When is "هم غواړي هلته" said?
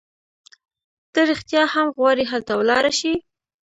1.73-2.53